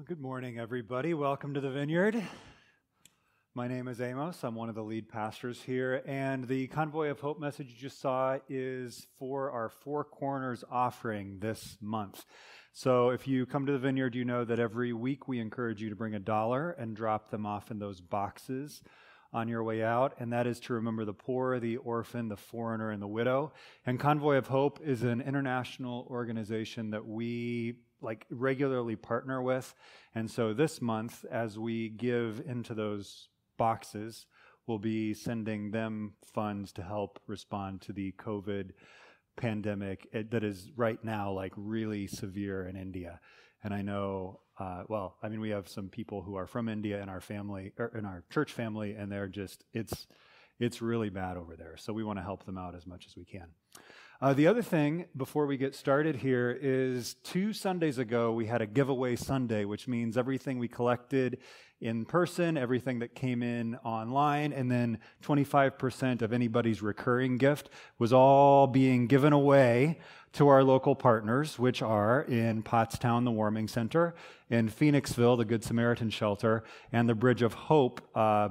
[0.00, 1.12] Well, good morning, everybody.
[1.12, 2.22] Welcome to the Vineyard.
[3.54, 4.42] My name is Amos.
[4.42, 6.02] I'm one of the lead pastors here.
[6.06, 11.40] And the Convoy of Hope message you just saw is for our Four Corners offering
[11.40, 12.24] this month.
[12.72, 15.90] So if you come to the Vineyard, you know that every week we encourage you
[15.90, 18.80] to bring a dollar and drop them off in those boxes
[19.34, 22.90] on your way out, and that is to remember the poor, the orphan, the foreigner,
[22.90, 23.52] and the widow.
[23.84, 29.74] And Convoy of Hope is an international organization that we like regularly partner with.
[30.14, 34.26] And so this month, as we give into those boxes,
[34.66, 38.70] we'll be sending them funds to help respond to the COVID
[39.36, 43.20] pandemic that is right now like really severe in India.
[43.62, 47.02] And I know, uh, well, I mean, we have some people who are from India
[47.02, 50.06] in our family, or in our church family, and they're just, it's,
[50.58, 51.76] it's really bad over there.
[51.76, 53.48] So we want to help them out as much as we can.
[54.22, 58.60] Uh, the other thing before we get started here is two Sundays ago we had
[58.60, 61.38] a giveaway Sunday, which means everything we collected
[61.80, 68.12] in person, everything that came in online, and then 25% of anybody's recurring gift was
[68.12, 69.98] all being given away
[70.34, 74.14] to our local partners, which are in Pottstown, the Warming Center,
[74.50, 78.50] in Phoenixville, the Good Samaritan Shelter, and the Bridge of Hope uh,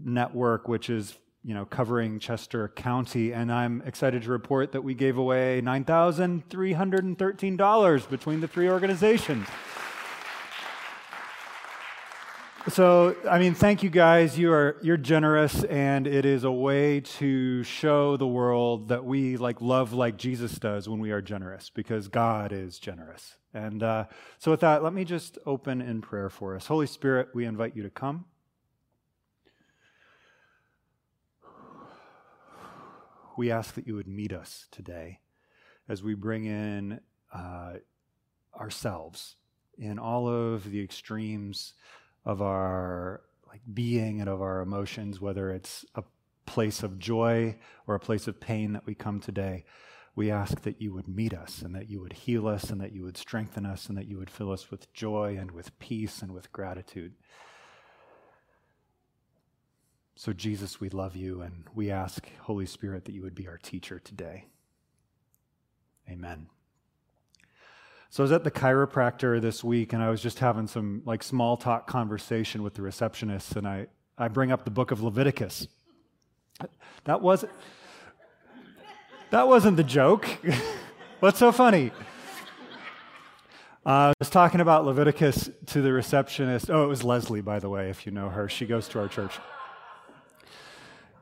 [0.00, 4.94] network, which is you know, covering Chester County, and I'm excited to report that we
[4.94, 9.46] gave away $9,313 between the three organizations.
[12.68, 14.38] So, I mean, thank you guys.
[14.38, 19.38] You are you're generous, and it is a way to show the world that we
[19.38, 23.36] like love like Jesus does when we are generous, because God is generous.
[23.54, 24.04] And uh,
[24.38, 26.66] so, with that, let me just open in prayer for us.
[26.66, 28.26] Holy Spirit, we invite you to come.
[33.38, 35.20] We ask that you would meet us today
[35.88, 36.98] as we bring in
[37.32, 37.74] uh,
[38.58, 39.36] ourselves
[39.78, 41.74] in all of the extremes
[42.24, 46.02] of our like being and of our emotions, whether it's a
[46.46, 49.64] place of joy or a place of pain that we come today.
[50.16, 52.92] We ask that you would meet us and that you would heal us and that
[52.92, 56.22] you would strengthen us and that you would fill us with joy and with peace
[56.22, 57.14] and with gratitude.
[60.18, 63.56] So, Jesus, we love you and we ask, Holy Spirit, that you would be our
[63.56, 64.46] teacher today.
[66.10, 66.48] Amen.
[68.10, 71.22] So I was at the chiropractor this week and I was just having some like
[71.22, 73.86] small talk conversation with the receptionist and I,
[74.18, 75.68] I bring up the book of Leviticus.
[77.04, 77.52] That wasn't
[79.30, 80.26] that wasn't the joke.
[81.20, 81.92] What's so funny?
[83.86, 86.70] Uh, I was talking about Leviticus to the receptionist.
[86.70, 88.48] Oh, it was Leslie, by the way, if you know her.
[88.48, 89.38] She goes to our church.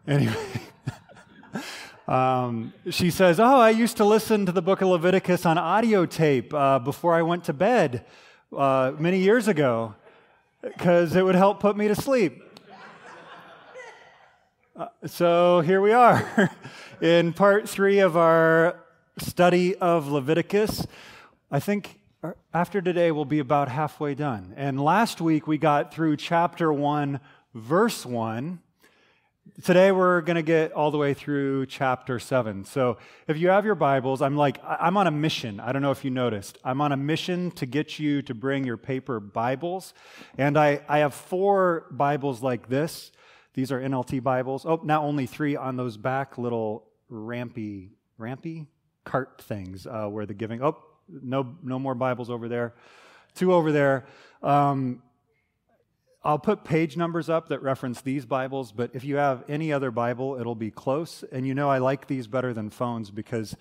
[0.08, 0.36] Anyway,
[2.08, 6.06] um, she says, Oh, I used to listen to the book of Leviticus on audio
[6.06, 8.04] tape uh, before I went to bed
[8.56, 9.96] uh, many years ago
[10.62, 12.40] because it would help put me to sleep.
[14.76, 16.52] Uh, so here we are
[17.00, 18.78] in part three of our
[19.18, 20.86] study of Leviticus.
[21.50, 21.98] I think
[22.54, 24.54] after today we'll be about halfway done.
[24.56, 27.18] And last week we got through chapter one,
[27.54, 28.60] verse one.
[29.62, 32.64] Today we're going to get all the way through chapter 7.
[32.64, 32.98] So
[33.28, 35.60] if you have your Bibles, I'm like, I'm on a mission.
[35.60, 36.58] I don't know if you noticed.
[36.64, 39.94] I'm on a mission to get you to bring your paper Bibles.
[40.36, 43.12] And I, I have four Bibles like this.
[43.54, 44.66] These are NLT Bibles.
[44.66, 48.66] Oh, now only three on those back little rampy, rampy
[49.04, 50.60] cart things uh, where the giving.
[50.60, 50.76] Oh,
[51.08, 52.74] no, no more Bibles over there.
[53.36, 54.06] Two over there.
[54.42, 55.02] Um,
[56.26, 59.92] I'll put page numbers up that reference these Bibles, but if you have any other
[59.92, 61.22] Bible, it'll be close.
[61.30, 63.56] And you know, I like these better than phones because,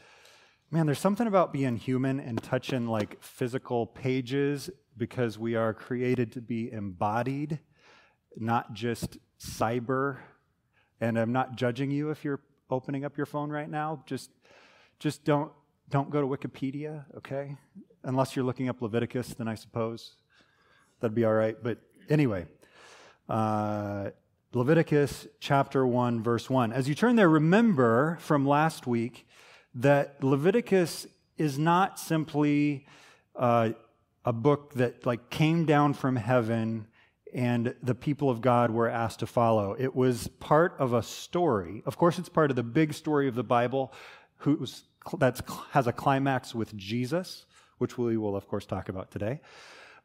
[0.72, 6.31] man, there's something about being human and touching like physical pages because we are created
[6.31, 7.59] to be embodied,
[8.36, 10.18] not just cyber.
[11.00, 14.02] And I'm not judging you if you're opening up your phone right now.
[14.08, 14.32] Just,
[14.97, 15.52] just don't,
[15.90, 17.58] don't go to Wikipedia, okay?
[18.03, 20.16] Unless you're looking up Leviticus, then I suppose
[21.00, 21.56] that'd be all right.
[21.61, 21.78] But
[22.09, 22.46] anyway,
[23.29, 24.09] uh,
[24.53, 26.72] Leviticus chapter 1, verse 1.
[26.72, 29.27] As you turn there, remember from last week
[29.73, 31.07] that Leviticus
[31.37, 32.85] is not simply
[33.35, 33.72] uh,
[34.23, 36.87] a book that like came down from heaven
[37.33, 39.75] and the people of God were asked to follow.
[39.77, 41.83] It was part of a story.
[41.85, 43.91] Of course, it's part of the big story of the Bible
[45.17, 45.41] that
[45.72, 47.45] has a climax with Jesus,
[47.77, 49.41] which we will, of course, talk about today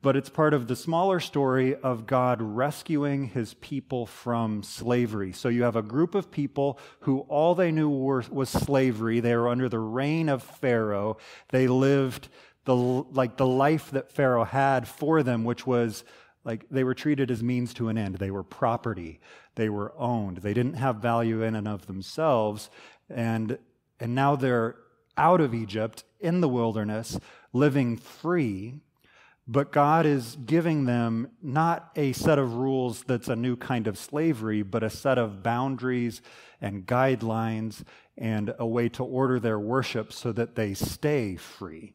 [0.02, 5.32] but it's part of the smaller story of God rescuing his people from slavery.
[5.32, 9.20] So you have a group of people who all they knew were, was slavery.
[9.20, 11.18] They were under the reign of Pharaoh.
[11.50, 12.28] They lived
[12.64, 16.04] the, like the life that Pharaoh had for them, which was
[16.44, 18.16] like they were treated as means to an end.
[18.16, 19.20] They were property.
[19.56, 20.38] They were owned.
[20.38, 22.70] They didn't have value in and of themselves.
[23.10, 23.58] And,
[23.98, 24.76] and now they're
[25.18, 27.18] out of Egypt in the wilderness,
[27.52, 28.80] living free.
[29.52, 33.98] But God is giving them not a set of rules that's a new kind of
[33.98, 36.22] slavery, but a set of boundaries
[36.60, 37.82] and guidelines
[38.16, 41.94] and a way to order their worship so that they stay free.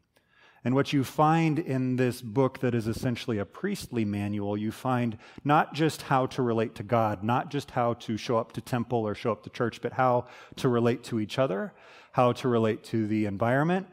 [0.66, 5.18] And what you find in this book that is essentially a priestly manual, you find
[5.46, 9.08] not just how to relate to God, not just how to show up to temple
[9.08, 10.26] or show up to church, but how
[10.58, 11.74] to relate to each other,
[12.12, 13.88] how to relate to the environment,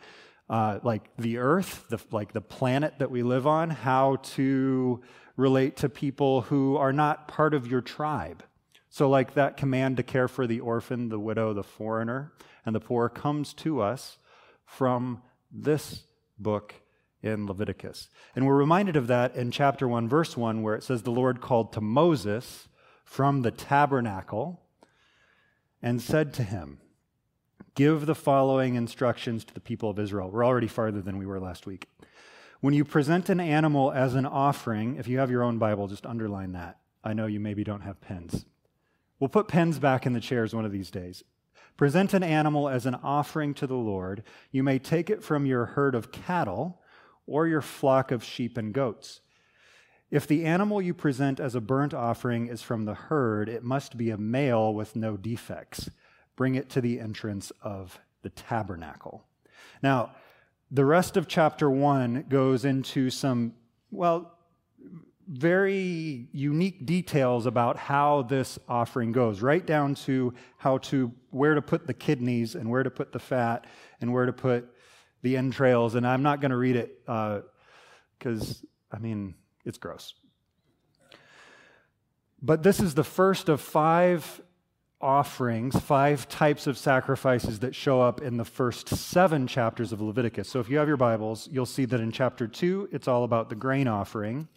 [0.52, 5.00] uh, like the earth, the, like the planet that we live on, how to
[5.34, 8.42] relate to people who are not part of your tribe.
[8.90, 12.34] So, like that command to care for the orphan, the widow, the foreigner,
[12.66, 14.18] and the poor comes to us
[14.66, 16.02] from this
[16.38, 16.74] book
[17.22, 18.10] in Leviticus.
[18.36, 21.40] And we're reminded of that in chapter 1, verse 1, where it says, The Lord
[21.40, 22.68] called to Moses
[23.06, 24.60] from the tabernacle
[25.80, 26.81] and said to him,
[27.74, 30.30] Give the following instructions to the people of Israel.
[30.30, 31.88] We're already farther than we were last week.
[32.60, 36.04] When you present an animal as an offering, if you have your own Bible, just
[36.04, 36.78] underline that.
[37.02, 38.44] I know you maybe don't have pens.
[39.18, 41.24] We'll put pens back in the chairs one of these days.
[41.78, 44.22] Present an animal as an offering to the Lord.
[44.50, 46.82] You may take it from your herd of cattle
[47.26, 49.22] or your flock of sheep and goats.
[50.10, 53.96] If the animal you present as a burnt offering is from the herd, it must
[53.96, 55.88] be a male with no defects.
[56.42, 59.22] Bring it to the entrance of the tabernacle.
[59.80, 60.10] Now,
[60.72, 63.52] the rest of chapter 1 goes into some,
[63.92, 64.36] well,
[65.28, 71.62] very unique details about how this offering goes, right down to how to where to
[71.62, 73.64] put the kidneys and where to put the fat
[74.00, 74.68] and where to put
[75.22, 75.94] the entrails.
[75.94, 80.12] And I'm not going to read it because, uh, I mean, it's gross.
[82.42, 84.42] But this is the first of five
[85.02, 90.48] offerings, five types of sacrifices that show up in the first seven chapters of Leviticus.
[90.48, 93.48] So if you have your Bibles, you'll see that in chapter two, it's all about
[93.48, 94.48] the grain offering.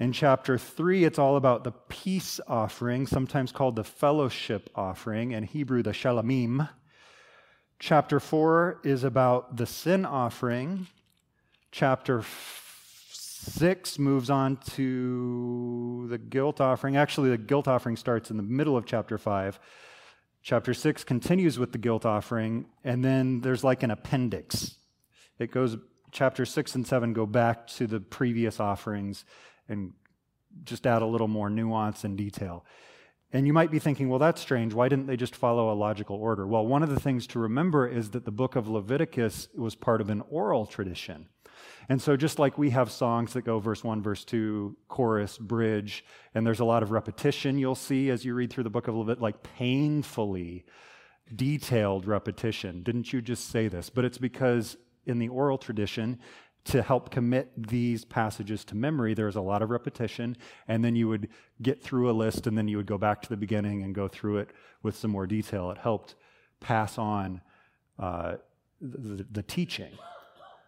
[0.00, 5.44] In chapter 3, it's all about the peace offering, sometimes called the fellowship offering, in
[5.44, 6.68] Hebrew, the shalamim.
[7.78, 10.88] Chapter 4 is about the sin offering.
[11.70, 12.22] Chapter
[13.44, 16.96] 6 moves on to the guilt offering.
[16.96, 19.60] Actually, the guilt offering starts in the middle of chapter 5.
[20.42, 24.76] Chapter 6 continues with the guilt offering, and then there's like an appendix.
[25.38, 25.76] It goes,
[26.10, 29.24] chapter 6 and 7 go back to the previous offerings
[29.68, 29.92] and
[30.64, 32.64] just add a little more nuance and detail.
[33.32, 34.74] And you might be thinking, well, that's strange.
[34.74, 36.46] Why didn't they just follow a logical order?
[36.46, 40.00] Well, one of the things to remember is that the book of Leviticus was part
[40.00, 41.26] of an oral tradition.
[41.88, 46.04] And so, just like we have songs that go verse 1, verse 2, chorus, bridge,
[46.34, 48.94] and there's a lot of repetition you'll see as you read through the book of
[48.94, 50.64] Leviticus, like painfully
[51.34, 52.82] detailed repetition.
[52.82, 53.90] Didn't you just say this?
[53.90, 54.76] But it's because
[55.06, 56.18] in the oral tradition,
[56.64, 60.36] to help commit these passages to memory, there's a lot of repetition,
[60.66, 61.28] and then you would
[61.60, 64.08] get through a list, and then you would go back to the beginning and go
[64.08, 64.48] through it
[64.82, 65.70] with some more detail.
[65.70, 66.14] It helped
[66.60, 67.42] pass on
[67.98, 68.36] uh,
[68.80, 69.92] the, the teaching,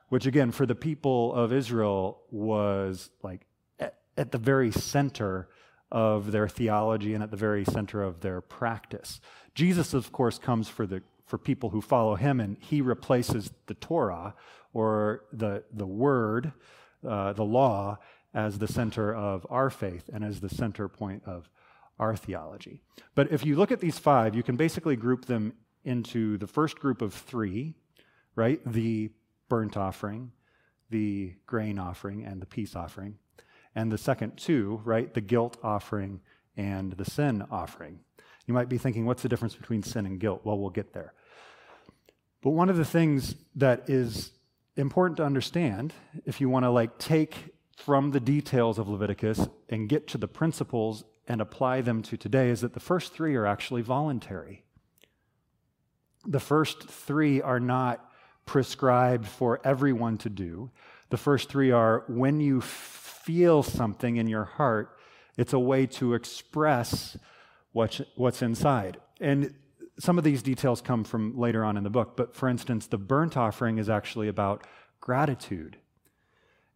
[0.09, 3.47] which, again, for the people of Israel was like
[3.79, 5.49] at, at the very center
[5.91, 9.21] of their theology and at the very center of their practice.
[9.55, 13.75] Jesus, of course, comes for the for people who follow him, and he replaces the
[13.75, 14.35] Torah
[14.73, 16.53] or the, the word,
[17.07, 17.99] uh, the law,
[18.33, 21.49] as the center of our faith and as the center point of
[21.99, 22.83] our theology.
[23.15, 25.55] But if you look at these five, you can basically group them
[25.85, 27.75] into the first group of three,
[28.35, 28.61] right?
[28.65, 29.11] The
[29.49, 30.33] burnt offering,
[30.91, 33.19] the grain offering, and the peace offering.
[33.75, 35.13] And the second two, right?
[35.13, 36.21] The guilt offering
[36.57, 38.01] and the sin offering.
[38.47, 40.43] You might be thinking, what's the difference between sin and guilt?
[40.45, 41.13] Well, we'll get there.
[42.43, 44.31] But one of the things that is
[44.77, 45.93] important to understand
[46.25, 47.35] if you want to like take
[47.77, 52.51] from the details of Leviticus and get to the principles and apply them to today
[52.51, 54.65] is that the first three are actually voluntary.
[56.25, 58.11] The first three are not
[58.47, 60.71] prescribed for everyone to do.
[61.11, 64.97] The first three are when you feel something in your heart,
[65.37, 67.17] it's a way to express
[67.73, 68.99] what's, what's inside.
[69.21, 69.55] And
[69.99, 72.99] some of these details come from later on in the book, but for instance, the
[72.99, 74.67] burnt offering is actually about
[75.01, 75.77] gratitude.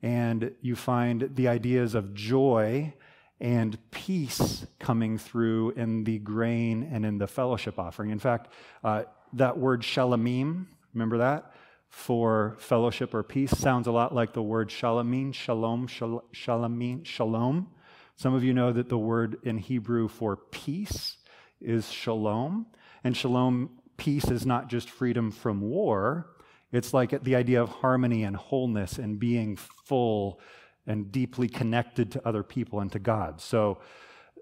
[0.02, 2.94] And you find the ideas of joy
[3.40, 8.10] and peace coming through in the grain and in the fellowship offering.
[8.10, 8.52] In fact,
[8.84, 11.52] uh, that word shalomim, remember that?
[11.90, 17.68] For fellowship or peace sounds a lot like the word shalamin, shalom, shal- shalamin, shalom.
[18.16, 21.16] Some of you know that the word in Hebrew for peace
[21.60, 22.66] is shalom.
[23.02, 26.30] And shalom, peace, is not just freedom from war,
[26.72, 30.40] it's like the idea of harmony and wholeness and being full
[30.86, 33.40] and deeply connected to other people and to God.
[33.40, 33.80] So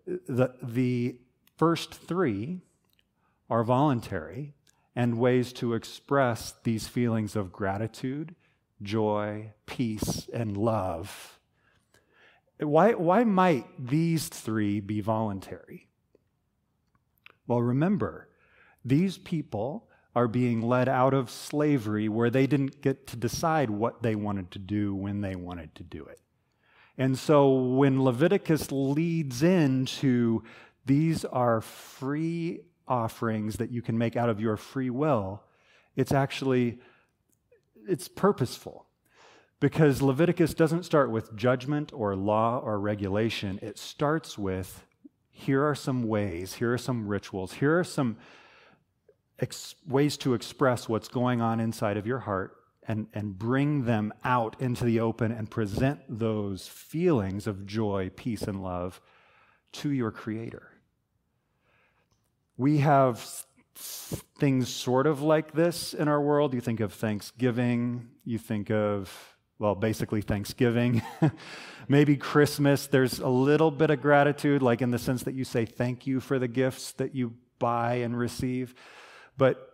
[0.07, 1.19] the, the
[1.57, 2.61] first three
[3.49, 4.55] are voluntary
[4.99, 8.35] and ways to express these feelings of gratitude,
[8.83, 11.38] joy, peace, and love.
[12.59, 15.87] Why, why might these three be voluntary?
[17.47, 18.28] Well, remember,
[18.85, 24.02] these people are being led out of slavery where they didn't get to decide what
[24.02, 26.19] they wanted to do when they wanted to do it.
[26.97, 30.43] And so when Leviticus leads into
[30.87, 35.42] these are free offerings that you can make out of your free will,
[35.97, 36.78] it's actually
[37.88, 38.87] it's purposeful.
[39.61, 43.59] Because Leviticus doesn't start with judgment or law or regulation.
[43.61, 44.85] It starts with
[45.30, 48.16] here are some ways, here are some rituals, here are some
[49.38, 54.12] ex- ways to express what's going on inside of your heart and, and bring them
[54.25, 59.00] out into the open and present those feelings of joy, peace, and love
[59.73, 60.68] to your Creator.
[62.59, 63.25] We have
[64.38, 66.53] things sort of like this in our world.
[66.53, 71.03] You think of Thanksgiving, you think of, well, basically Thanksgiving.
[71.88, 75.65] Maybe Christmas, there's a little bit of gratitude, like in the sense that you say
[75.65, 78.75] thank you for the gifts that you buy and receive.
[79.37, 79.65] But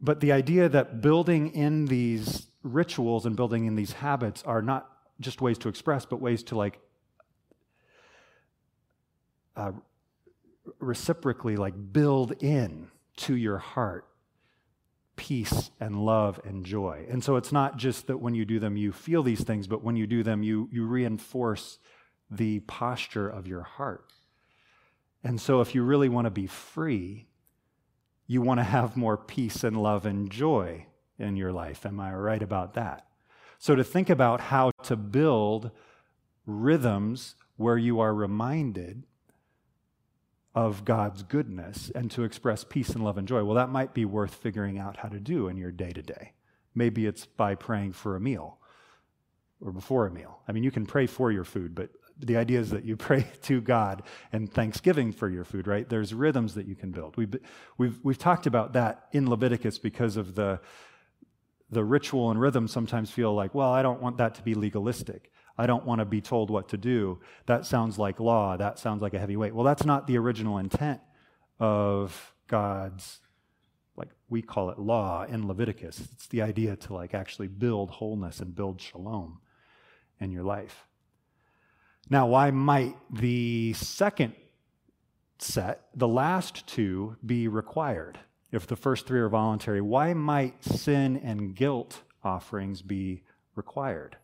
[0.00, 4.88] but the idea that building in these rituals and building in these habits are not
[5.20, 6.78] just ways to express, but ways to like
[9.56, 9.72] uh,
[10.78, 14.04] reciprocally like build in to your heart
[15.16, 17.04] peace and love and joy.
[17.10, 19.82] And so it's not just that when you do them you feel these things, but
[19.82, 21.78] when you do them you you reinforce
[22.30, 24.12] the posture of your heart.
[25.24, 27.26] And so if you really want to be free,
[28.26, 30.86] you want to have more peace and love and joy
[31.18, 31.84] in your life.
[31.84, 33.06] Am I right about that?
[33.58, 35.72] So, to think about how to build
[36.46, 39.04] rhythms where you are reminded
[40.54, 44.04] of God's goodness and to express peace and love and joy, well, that might be
[44.04, 46.32] worth figuring out how to do in your day to day.
[46.74, 48.58] Maybe it's by praying for a meal
[49.60, 50.40] or before a meal.
[50.48, 53.26] I mean, you can pray for your food, but the idea is that you pray
[53.42, 54.02] to God
[54.32, 55.88] and thanksgiving for your food, right?
[55.88, 57.16] There's rhythms that you can build.
[57.16, 57.34] We've,
[57.76, 60.60] we've, we've talked about that in Leviticus because of the,
[61.70, 65.30] the ritual and rhythm sometimes feel like, well, I don't want that to be legalistic.
[65.58, 67.18] I don't want to be told what to do.
[67.46, 68.56] That sounds like law.
[68.56, 69.54] That sounds like a heavy weight.
[69.54, 71.00] Well, that's not the original intent
[71.58, 73.18] of God's,
[73.96, 76.00] like we call it law in Leviticus.
[76.12, 79.40] It's the idea to like actually build wholeness and build shalom
[80.20, 80.86] in your life.
[82.08, 84.34] Now, why might the second
[85.38, 88.18] set, the last two, be required?
[88.50, 93.24] If the first three are voluntary, why might sin and guilt offerings be
[93.54, 94.16] required?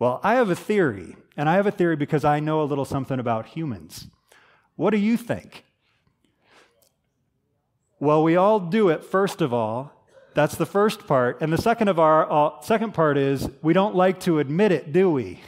[0.00, 2.86] Well, I have a theory, and I have a theory because I know a little
[2.86, 4.08] something about humans.
[4.74, 5.62] What do you think?
[8.00, 9.92] Well, we all do it, first of all.
[10.32, 11.42] That's the first part.
[11.42, 14.90] And the second of our uh, second part is we don't like to admit it,
[14.90, 15.42] do we?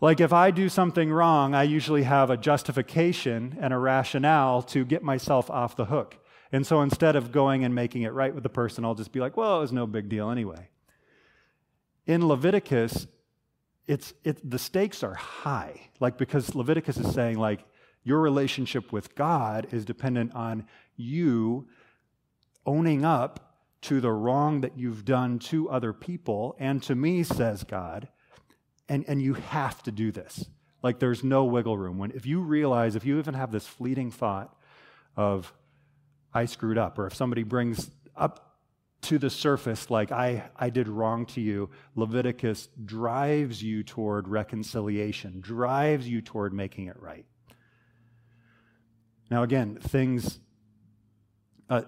[0.00, 4.86] Like if I do something wrong, I usually have a justification and a rationale to
[4.86, 6.16] get myself off the hook.
[6.50, 9.20] And so instead of going and making it right with the person, I'll just be
[9.20, 10.68] like, well, it was no big deal anyway.
[12.06, 13.06] In Leviticus,
[13.86, 15.90] it's, it, the stakes are high.
[16.00, 17.64] Like, because Leviticus is saying, like,
[18.04, 20.66] your relationship with God is dependent on
[20.96, 21.68] you
[22.66, 27.64] owning up to the wrong that you've done to other people and to me, says
[27.64, 28.08] God,
[28.88, 30.46] and, and you have to do this.
[30.82, 31.98] Like there's no wiggle room.
[31.98, 34.54] When if you realize, if you even have this fleeting thought
[35.16, 35.52] of
[36.34, 38.51] I screwed up, or if somebody brings up
[39.02, 45.40] to the surface like I, I did wrong to you, Leviticus drives you toward reconciliation,
[45.40, 47.26] drives you toward making it right.
[49.30, 50.38] Now again, things
[51.68, 51.82] uh,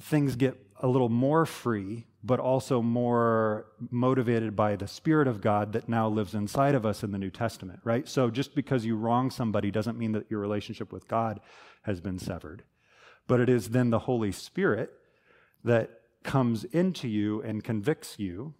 [0.00, 5.72] things get a little more free but also more motivated by the Spirit of God
[5.72, 8.08] that now lives inside of us in the New Testament, right?
[8.08, 11.40] So just because you wrong somebody doesn't mean that your relationship with God
[11.82, 12.64] has been severed.
[13.28, 14.92] But it is then the Holy Spirit
[15.62, 15.97] that
[16.28, 18.52] comes into you and convicts you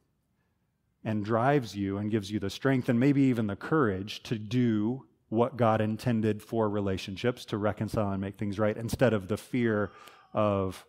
[1.04, 5.04] and drives you and gives you the strength and maybe even the courage to do
[5.28, 9.92] what God intended for relationships to reconcile and make things right instead of the fear
[10.32, 10.86] of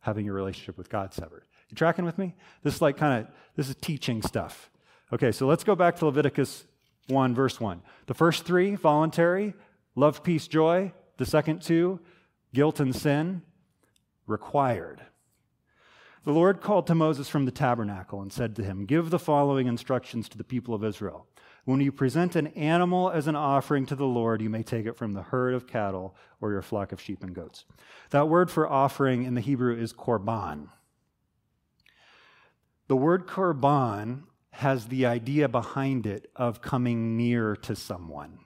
[0.00, 1.44] having your relationship with God severed.
[1.70, 2.34] You tracking with me?
[2.62, 4.70] This is like kind of this is teaching stuff.
[5.10, 6.66] Okay, so let's go back to Leviticus
[7.06, 7.80] 1 verse 1.
[8.06, 9.54] The first 3 voluntary,
[9.96, 10.92] love, peace, joy.
[11.16, 11.98] The second two,
[12.54, 13.42] guilt and sin,
[14.26, 15.00] required.
[16.24, 19.66] The Lord called to Moses from the tabernacle and said to him, Give the following
[19.66, 21.26] instructions to the people of Israel.
[21.64, 24.96] When you present an animal as an offering to the Lord, you may take it
[24.96, 27.64] from the herd of cattle or your flock of sheep and goats.
[28.10, 30.68] That word for offering in the Hebrew is korban.
[32.88, 34.22] The word korban
[34.52, 38.38] has the idea behind it of coming near to someone.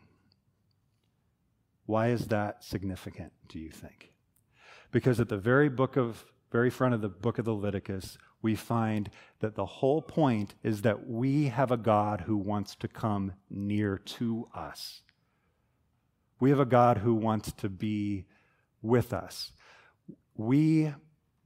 [1.86, 4.12] Why is that significant, do you think?
[4.90, 8.54] Because at the very book of very front of the book of the Leviticus, we
[8.54, 13.32] find that the whole point is that we have a God who wants to come
[13.48, 15.02] near to us.
[16.38, 18.26] We have a God who wants to be
[18.82, 19.52] with us.
[20.36, 20.92] We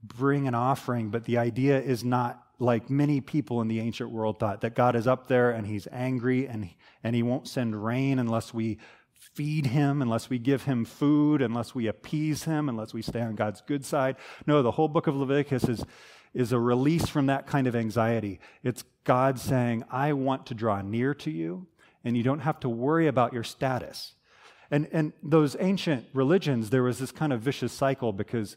[0.03, 4.39] bring an offering, but the idea is not like many people in the ancient world
[4.39, 6.71] thought that God is up there and he's angry and,
[7.05, 8.79] and he won't send rain unless we
[9.19, 13.35] feed him, unless we give him food, unless we appease him, unless we stay on
[13.35, 14.17] God's good side.
[14.47, 15.85] No, the whole book of Leviticus is,
[16.35, 18.41] is a release from that kind of anxiety.
[18.63, 21.67] It's God saying, I want to draw near to you,
[22.05, 24.15] and you don't have to worry about your status.
[24.71, 28.57] And, and those ancient religions, there was this kind of vicious cycle because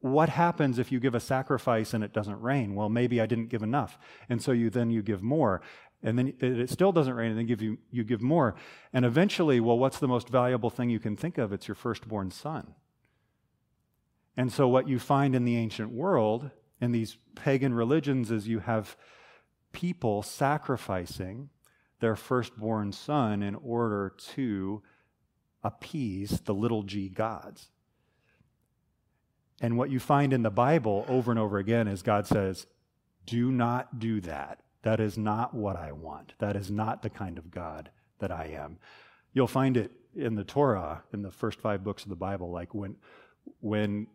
[0.00, 2.74] what happens if you give a sacrifice and it doesn't rain?
[2.74, 3.98] Well, maybe I didn't give enough.
[4.28, 5.62] And so you then you give more
[6.02, 8.54] and then it still doesn't rain, and then give you, you give more.
[8.92, 11.52] And eventually, well, what's the most valuable thing you can think of?
[11.52, 12.74] It's your firstborn son.
[14.36, 18.60] And so, what you find in the ancient world, in these pagan religions, is you
[18.60, 18.96] have
[19.72, 21.50] people sacrificing
[22.00, 24.82] their firstborn son in order to
[25.62, 27.68] appease the little g gods.
[29.60, 32.66] And what you find in the Bible over and over again is God says,
[33.26, 34.60] do not do that.
[34.82, 36.34] That is not what I want.
[36.38, 38.78] That is not the kind of God that I am.
[39.32, 42.74] You'll find it in the Torah, in the first five books of the Bible, like
[42.74, 42.96] when,
[43.60, 44.06] when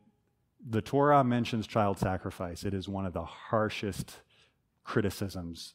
[0.67, 4.21] the Torah mentions child sacrifice, it is one of the harshest
[4.83, 5.73] criticisms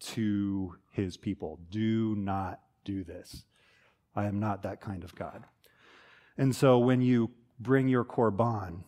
[0.00, 1.60] to his people.
[1.70, 3.44] Do not do this.
[4.14, 5.44] I am not that kind of God.
[6.36, 8.84] And so when you bring your korban,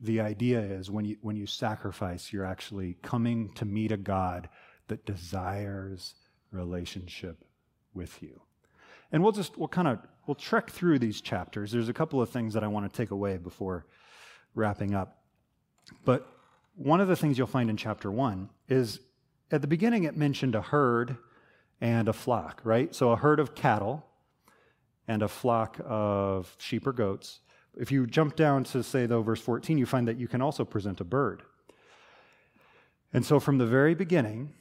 [0.00, 4.48] the idea is when you, when you sacrifice, you're actually coming to meet a God
[4.88, 6.14] that desires
[6.50, 7.44] relationship
[7.94, 8.40] with you.
[9.10, 11.72] And we'll just, we'll kind of, we'll trek through these chapters.
[11.72, 13.86] There's a couple of things that I want to take away before
[14.54, 15.22] wrapping up.
[16.04, 16.26] But
[16.76, 19.00] one of the things you'll find in chapter one is
[19.50, 21.16] at the beginning it mentioned a herd
[21.80, 22.94] and a flock, right?
[22.94, 24.06] So a herd of cattle
[25.08, 27.40] and a flock of sheep or goats.
[27.76, 30.64] If you jump down to, say, though, verse 14, you find that you can also
[30.64, 31.42] present a bird.
[33.12, 34.52] And so from the very beginning,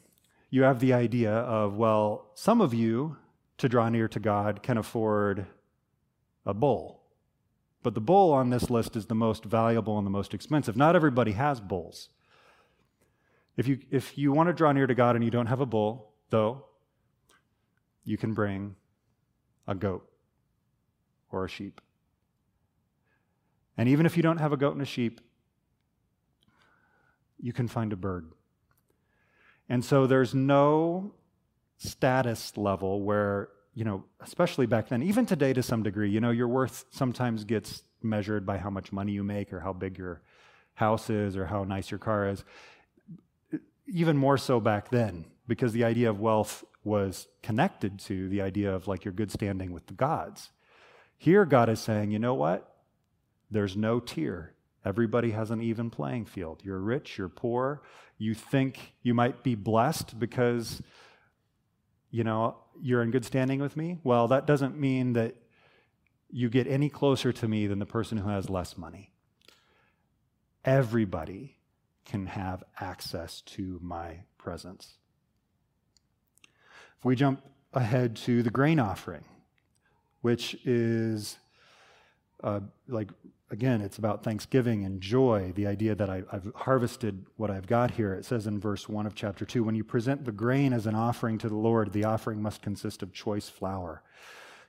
[0.50, 3.18] you have the idea of, well, some of you,
[3.58, 5.46] to draw near to God, can afford
[6.46, 7.02] a bull.
[7.84, 10.78] But the bull on this list is the most valuable and the most expensive.
[10.78, 12.10] Not everybody has bulls.
[13.58, 15.66] If you, if you want to draw near to God and you don't have a
[15.66, 16.66] bull, though,
[18.04, 18.76] you can bring
[19.68, 20.08] a goat
[21.32, 21.82] or a sheep.
[23.82, 25.22] And even if you don't have a goat and a sheep,
[27.40, 28.32] you can find a bird.
[29.68, 31.16] And so there's no
[31.80, 36.30] status level where, you know, especially back then, even today to some degree, you know,
[36.30, 40.22] your worth sometimes gets measured by how much money you make or how big your
[40.76, 42.44] house is or how nice your car is.
[43.88, 48.72] Even more so back then, because the idea of wealth was connected to the idea
[48.72, 50.52] of like your good standing with the gods.
[51.18, 52.71] Here, God is saying, you know what?
[53.52, 54.54] There's no tier.
[54.84, 56.62] Everybody has an even playing field.
[56.64, 57.84] You're rich, you're poor.
[58.18, 60.82] You think you might be blessed because,
[62.10, 64.00] you know, you're in good standing with me.
[64.04, 65.36] Well, that doesn't mean that
[66.32, 69.12] you get any closer to me than the person who has less money.
[70.64, 71.58] Everybody
[72.06, 74.96] can have access to my presence.
[76.98, 79.26] If we jump ahead to the grain offering,
[80.22, 81.38] which is
[82.44, 83.10] uh, like
[83.52, 87.92] again, it's about thanksgiving and joy, the idea that I, have harvested what I've got
[87.92, 88.14] here.
[88.14, 90.96] It says in verse 1 of chapter 2 when you present the grain as an
[90.96, 94.02] offering to the Lord, the offering must consist of choice flour.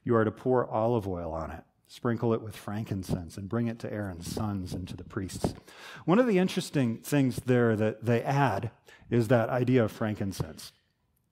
[0.04, 3.78] You are to pour olive oil on it, sprinkle it with frankincense, and bring it
[3.80, 5.54] to Aaron's sons and to the priests.
[6.04, 8.72] One of the interesting things there that they add
[9.10, 10.72] is that idea of frankincense.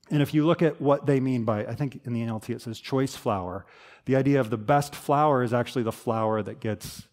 [0.09, 2.61] And if you look at what they mean by, I think in the NLT it
[2.61, 3.65] says choice flour,
[4.05, 7.07] the idea of the best flour is actually the flour that gets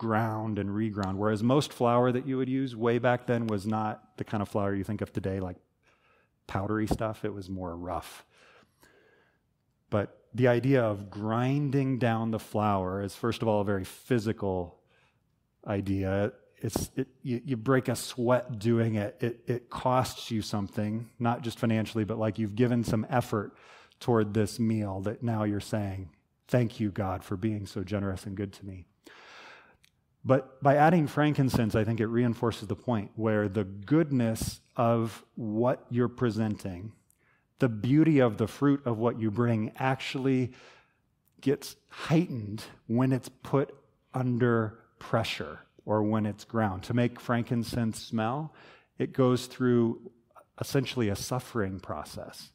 [0.00, 1.16] ground and reground.
[1.16, 4.48] Whereas most flour that you would use way back then was not the kind of
[4.48, 5.58] flour you think of today, like
[6.46, 7.22] powdery stuff.
[7.22, 8.24] It was more rough.
[9.90, 14.78] But the idea of grinding down the flour is, first of all, a very physical
[15.66, 16.32] idea.
[16.56, 19.18] It's, it, you, you break a sweat doing it.
[19.20, 19.40] it.
[19.46, 23.54] It costs you something, not just financially, but like you've given some effort
[23.98, 26.08] toward this meal that now you're saying,
[26.48, 28.86] Thank you, God, for being so generous and good to me.
[30.24, 35.86] But by adding frankincense, I think it reinforces the point where the goodness of what
[35.88, 36.92] you're presenting,
[37.58, 40.52] the beauty of the fruit of what you bring, actually
[41.40, 43.74] gets heightened when it's put
[44.12, 46.82] under pressure or when it's ground.
[46.84, 48.54] To make frankincense smell,
[48.98, 50.10] it goes through
[50.60, 52.50] essentially a suffering process.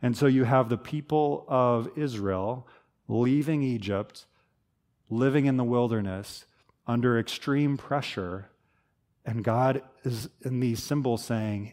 [0.00, 2.66] And so you have the people of Israel
[3.08, 4.24] leaving Egypt,
[5.10, 6.45] living in the wilderness
[6.86, 8.50] under extreme pressure.
[9.24, 11.72] And God is in these symbols saying,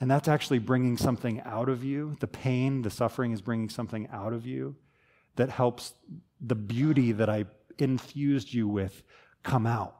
[0.00, 2.16] and that's actually bringing something out of you.
[2.20, 4.76] The pain, the suffering is bringing something out of you
[5.36, 5.92] that helps
[6.40, 7.44] the beauty that I
[7.78, 9.02] infused you with
[9.42, 9.96] come out.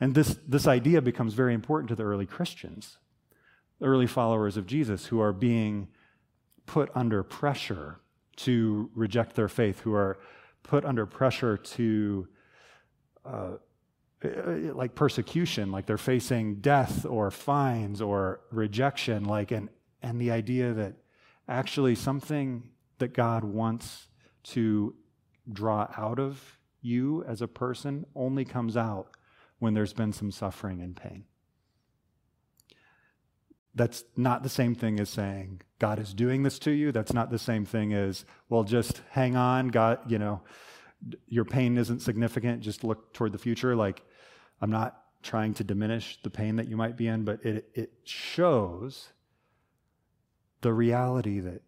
[0.00, 2.98] And this, this idea becomes very important to the early Christians,
[3.80, 5.88] the early followers of Jesus who are being
[6.66, 7.98] put under pressure
[8.36, 10.18] to reject their faith, who are
[10.62, 12.28] put under pressure to,
[13.28, 13.58] uh,
[14.74, 19.68] like persecution, like they're facing death or fines or rejection, like, and,
[20.02, 20.94] and the idea that
[21.48, 24.08] actually something that God wants
[24.42, 24.94] to
[25.52, 29.16] draw out of you as a person only comes out
[29.58, 31.24] when there's been some suffering and pain.
[33.74, 36.90] That's not the same thing as saying, God is doing this to you.
[36.90, 39.68] That's not the same thing as, well, just hang on.
[39.68, 40.42] God, you know,
[41.26, 42.60] your pain isn't significant.
[42.60, 43.76] Just look toward the future.
[43.76, 44.02] Like,
[44.60, 47.92] I'm not trying to diminish the pain that you might be in, but it, it
[48.04, 49.08] shows
[50.60, 51.62] the reality that,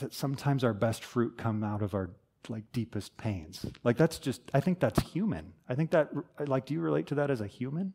[0.00, 2.10] that sometimes our best fruit come out of our
[2.48, 3.66] like deepest pains.
[3.84, 5.52] Like that's just I think that's human.
[5.68, 6.10] I think that
[6.46, 7.92] like do you relate to that as a human?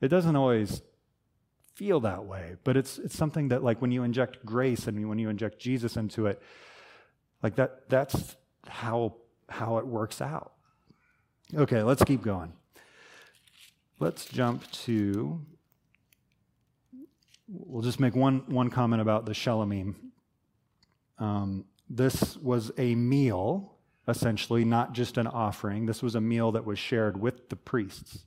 [0.00, 0.80] It doesn't always
[1.78, 5.18] feel that way, but it's, it's something that, like, when you inject grace and when
[5.18, 6.42] you inject Jesus into it,
[7.40, 8.36] like that, that's
[8.68, 9.14] how,
[9.48, 10.52] how it works out.
[11.54, 12.52] Okay, let's keep going.
[14.00, 15.40] Let's jump to,
[17.48, 19.94] we'll just make one, one comment about the Shelomim.
[21.18, 23.74] Um, this was a meal,
[24.06, 25.86] essentially, not just an offering.
[25.86, 28.24] This was a meal that was shared with the priests.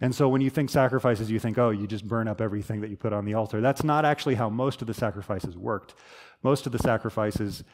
[0.00, 2.90] And so when you think sacrifices, you think, oh, you just burn up everything that
[2.90, 3.60] you put on the altar.
[3.60, 5.94] That's not actually how most of the sacrifices worked.
[6.42, 7.64] Most of the sacrifices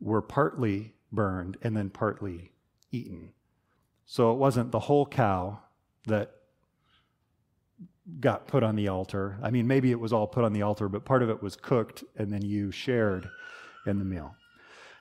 [0.00, 2.52] were partly burned and then partly
[2.92, 3.32] eaten.
[4.06, 5.60] So it wasn't the whole cow
[6.06, 6.32] that
[8.18, 9.38] got put on the altar.
[9.42, 11.54] I mean, maybe it was all put on the altar, but part of it was
[11.56, 13.30] cooked and then you shared
[13.86, 14.34] in the meal.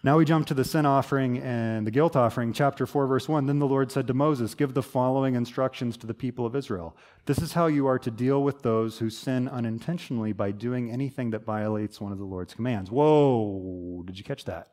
[0.01, 3.47] Now we jump to the sin offering and the guilt offering, chapter 4, verse 1.
[3.47, 6.95] Then the Lord said to Moses, Give the following instructions to the people of Israel.
[7.25, 11.31] This is how you are to deal with those who sin unintentionally by doing anything
[11.31, 12.89] that violates one of the Lord's commands.
[12.89, 14.69] Whoa, did you catch that?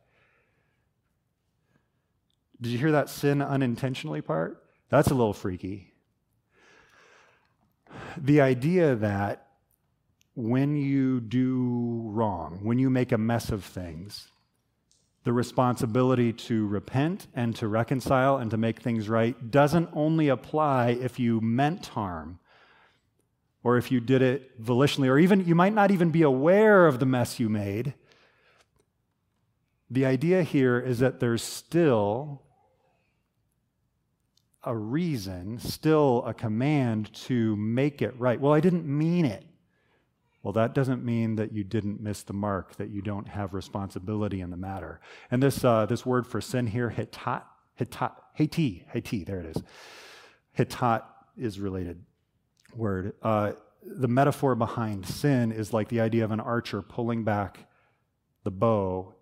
[2.60, 4.62] Did you hear that sin unintentionally part?
[4.88, 5.92] That's a little freaky.
[8.16, 9.48] The idea that
[10.34, 14.28] when you do wrong, when you make a mess of things,
[15.24, 20.90] the responsibility to repent and to reconcile and to make things right doesn't only apply
[20.90, 22.38] if you meant harm
[23.66, 27.00] or if you did it volitionally, or even you might not even be aware of
[27.00, 27.94] the mess you made.
[29.90, 32.45] The idea here is that there's still
[34.66, 38.40] a reason, still a command to make it right.
[38.40, 39.46] Well, I didn't mean it.
[40.42, 44.40] Well, that doesn't mean that you didn't miss the mark, that you don't have responsibility
[44.40, 45.00] in the matter.
[45.30, 47.42] And this, uh, this word for sin here, hitat,
[47.80, 49.62] hitat, hati, hati, there it is.
[50.56, 51.02] Hitat
[51.36, 52.04] is related
[52.74, 53.14] word.
[53.22, 53.52] Uh,
[53.82, 57.68] the metaphor behind sin is like the idea of an archer pulling back
[58.44, 59.14] the bow,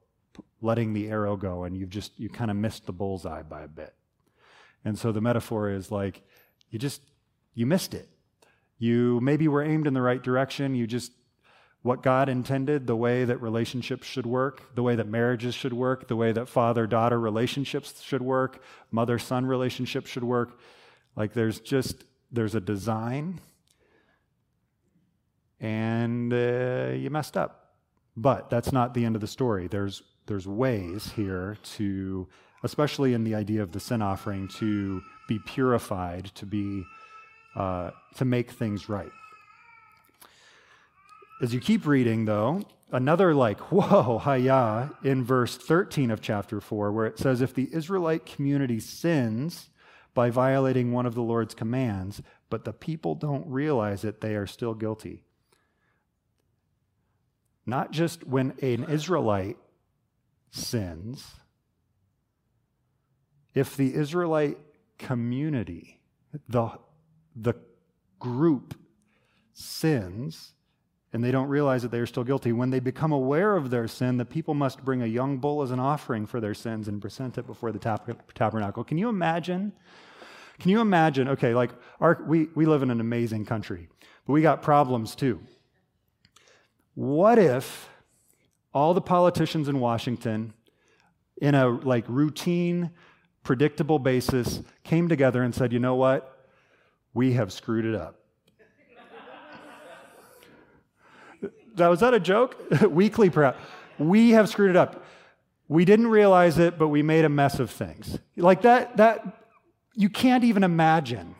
[0.61, 3.69] letting the arrow go, and you've just, you kind of missed the bullseye by a
[3.69, 3.95] bit.
[4.85, 6.23] And so the metaphor is like,
[6.71, 7.01] you just,
[7.55, 8.09] you missed it.
[8.79, 10.75] You maybe were aimed in the right direction.
[10.75, 11.13] You just,
[11.83, 16.09] what God intended, the way that relationships should work, the way that marriages should work,
[16.09, 20.59] the way that father daughter relationships should work, mother son relationships should work.
[21.15, 23.41] Like there's just, there's a design,
[25.61, 27.77] and uh, you messed up.
[28.17, 29.67] But that's not the end of the story.
[29.69, 32.29] There's, there's ways here to
[32.65, 36.85] especially in the idea of the sin offering to be purified, to be
[37.55, 39.13] uh, to make things right.
[41.41, 46.91] As you keep reading, though, another like, whoa, hiya, in verse 13 of chapter 4,
[46.91, 49.69] where it says, If the Israelite community sins
[50.15, 54.47] by violating one of the Lord's commands, but the people don't realize it, they are
[54.47, 55.23] still guilty.
[57.67, 59.59] Not just when an Israelite
[60.51, 61.35] sins,
[63.55, 64.59] if the Israelite
[64.99, 66.01] community,
[66.49, 66.71] the,
[67.37, 67.55] the
[68.19, 68.75] group
[69.53, 70.53] sins,
[71.13, 72.53] and they don't realize that they are still guilty.
[72.53, 75.71] When they become aware of their sin, the people must bring a young bull as
[75.71, 77.79] an offering for their sins and present it before the
[78.35, 78.83] tabernacle.
[78.83, 79.73] Can you imagine?
[80.59, 81.29] Can you imagine?
[81.29, 83.89] Okay, like our, we, we live in an amazing country,
[84.27, 85.41] but we got problems too.
[86.95, 87.89] What if
[88.73, 90.53] all the politicians in Washington,
[91.41, 92.91] in a like routine,
[93.45, 96.47] predictable basis, came together and said, you know what?
[97.13, 98.17] We have screwed it up.
[101.77, 102.57] That, was that a joke?
[102.91, 103.59] Weekly, perhaps.
[103.99, 105.05] We have screwed it up.
[105.69, 108.19] We didn't realize it, but we made a mess of things.
[108.37, 109.45] Like that, that
[109.95, 111.35] you can't even imagine.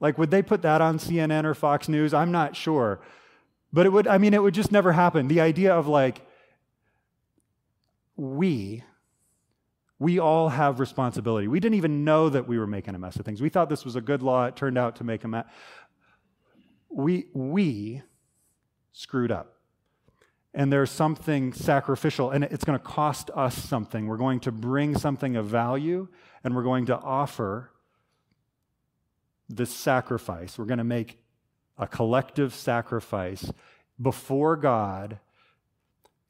[0.00, 2.14] Like, would they put that on CNN or Fox News?
[2.14, 3.00] I'm not sure.
[3.72, 5.28] But it would, I mean, it would just never happen.
[5.28, 6.22] The idea of like,
[8.16, 8.82] we,
[10.00, 11.46] we all have responsibility.
[11.46, 13.42] We didn't even know that we were making a mess of things.
[13.42, 14.46] We thought this was a good law.
[14.46, 15.44] It turned out to make a mess.
[16.88, 18.02] We, we
[18.92, 19.58] screwed up.
[20.54, 24.06] And there's something sacrificial, and it's going to cost us something.
[24.06, 26.08] We're going to bring something of value,
[26.42, 27.70] and we're going to offer
[29.50, 30.58] this sacrifice.
[30.58, 31.18] We're going to make
[31.76, 33.52] a collective sacrifice
[34.00, 35.20] before God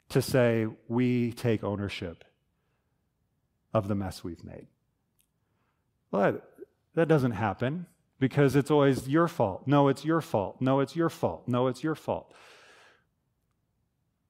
[0.08, 2.24] to say, we take ownership
[3.72, 4.66] of the mess we've made.
[6.12, 6.42] That,
[6.94, 7.86] that doesn't happen
[8.18, 9.62] because it's always your fault.
[9.66, 10.60] No, it's your fault.
[10.60, 11.44] No, it's your fault.
[11.46, 12.32] No, it's your fault.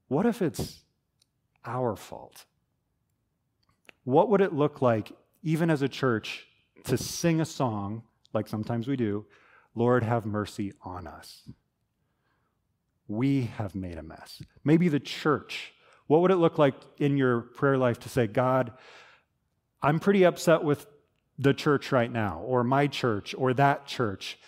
[0.08, 0.80] What if it's
[1.64, 2.44] our fault?
[4.04, 6.46] What would it look like, even as a church,
[6.84, 9.26] to sing a song, like sometimes we do,
[9.74, 11.48] Lord, have mercy on us?
[13.08, 14.42] We have made a mess.
[14.64, 15.72] Maybe the church.
[16.06, 18.72] What would it look like in your prayer life to say, God,
[19.82, 20.86] I'm pretty upset with
[21.38, 24.38] the church right now, or my church, or that church,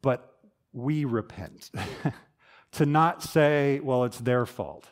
[0.00, 0.32] but
[0.72, 1.70] we repent.
[2.72, 4.86] to not say, well, it's their fault.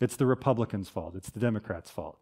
[0.00, 1.14] It's the Republicans' fault.
[1.14, 2.18] It's the Democrats' fault.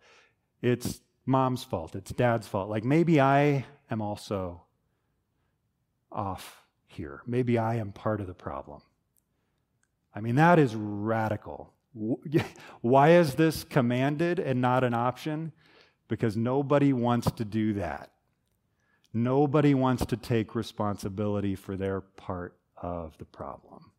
[0.61, 1.95] It's mom's fault.
[1.97, 2.68] It's dad's fault.
[2.68, 4.62] Like maybe I am also
[6.11, 7.23] off here.
[7.27, 8.83] Maybe I am part of the problem.
[10.14, 11.73] I mean, that is radical.
[12.81, 15.53] Why is this commanded and not an option?
[16.09, 18.11] Because nobody wants to do that.
[19.15, 23.91] Nobody wants to take responsibility for their part of the problem.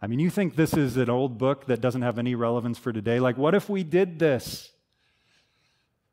[0.00, 2.92] I mean, you think this is an old book that doesn't have any relevance for
[2.92, 3.20] today?
[3.20, 4.72] Like, what if we did this?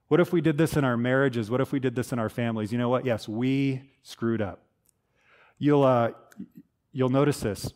[0.10, 1.50] What if we did this in our marriages?
[1.50, 2.72] What if we did this in our families?
[2.72, 3.06] You know what?
[3.06, 4.62] Yes, we screwed up.
[5.58, 6.12] You'll, uh,
[6.92, 7.72] you'll notice this.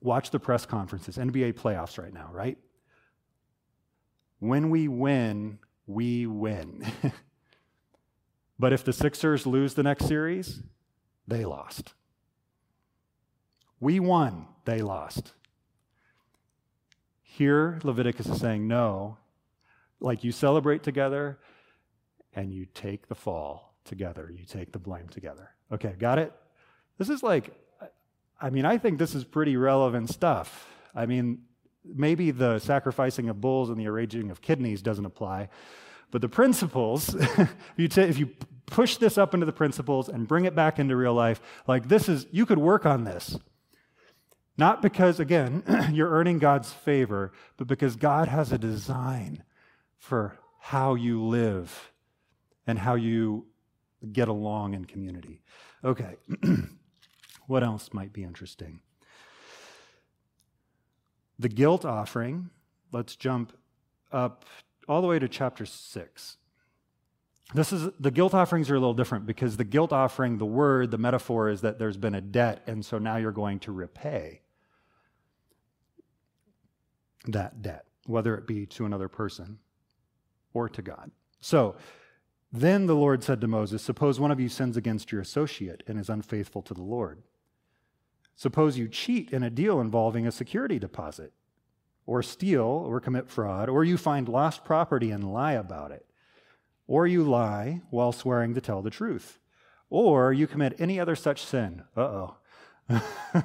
[0.00, 2.58] Watch the press conferences, NBA playoffs right now, right?
[4.40, 5.58] When we win,
[5.90, 6.84] we win.
[8.58, 10.62] but if the Sixers lose the next series,
[11.26, 11.94] they lost.
[13.80, 15.32] We won, they lost.
[17.22, 19.16] Here, Leviticus is saying, no,
[20.00, 21.38] like you celebrate together
[22.34, 25.50] and you take the fall together, you take the blame together.
[25.72, 26.32] Okay, got it?
[26.98, 27.52] This is like,
[28.40, 30.68] I mean, I think this is pretty relevant stuff.
[30.94, 31.42] I mean,
[31.84, 35.48] maybe the sacrificing of bulls and the arranging of kidneys doesn't apply,
[36.10, 38.30] but the principles, if, you t- if you
[38.66, 42.08] push this up into the principles and bring it back into real life, like this
[42.08, 43.38] is, you could work on this.
[44.56, 45.62] Not because, again,
[45.92, 49.42] you're earning God's favor, but because God has a design
[49.98, 51.92] for how you live
[52.66, 53.46] and how you
[54.12, 55.42] get along in community.
[55.84, 56.16] Okay,
[57.46, 58.80] what else might be interesting?
[61.40, 62.50] The guilt offering,
[62.92, 63.54] let's jump
[64.12, 64.44] up
[64.86, 66.36] all the way to chapter 6.
[67.54, 70.90] This is the guilt offerings are a little different because the guilt offering, the word,
[70.90, 74.42] the metaphor is that there's been a debt, and so now you're going to repay
[77.26, 79.60] that debt, whether it be to another person
[80.52, 81.10] or to God.
[81.40, 81.74] So
[82.52, 85.98] then the Lord said to Moses, Suppose one of you sins against your associate and
[85.98, 87.22] is unfaithful to the Lord.
[88.40, 91.34] Suppose you cheat in a deal involving a security deposit
[92.06, 96.06] or steal, or commit fraud, or you find lost property and lie about it,
[96.86, 99.38] or you lie while swearing to tell the truth,
[99.90, 101.82] or you commit any other such sin.
[101.94, 102.36] Uh oh.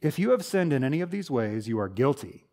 [0.00, 2.46] if you have sinned in any of these ways, you are guilty.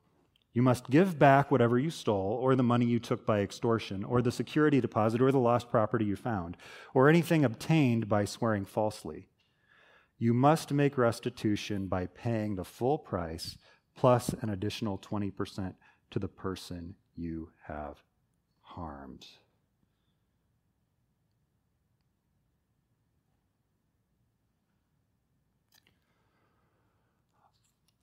[0.51, 4.21] You must give back whatever you stole, or the money you took by extortion, or
[4.21, 6.57] the security deposit, or the lost property you found,
[6.93, 9.29] or anything obtained by swearing falsely
[10.17, 13.57] you must make restitution by paying the full price
[13.95, 15.73] plus an additional 20%
[16.11, 18.03] to the person you have
[18.61, 19.25] harmed.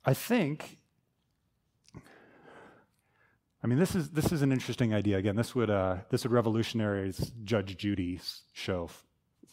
[0.05, 0.79] I think
[3.65, 5.19] I mean, this is this is an interesting idea.
[5.19, 8.91] Again, this would uh, this would revolutionize Judge Judy's show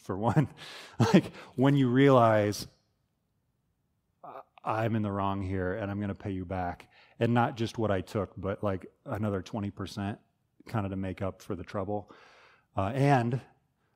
[0.02, 0.48] for one.
[1.12, 2.66] like when you realize
[4.64, 6.88] I'm in the wrong here and I'm going to pay you back.
[7.18, 10.16] And not just what I took, but like another 20%
[10.68, 12.10] kind of to make up for the trouble.
[12.76, 13.40] Uh, and